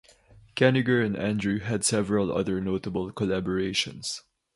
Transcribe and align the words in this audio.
Kanigher 0.55 1.03
and 1.05 1.15
Andru 1.15 1.61
had 1.61 1.83
several 1.83 2.35
other 2.35 2.59
notable 2.59 3.11
collaborations. 3.11 4.21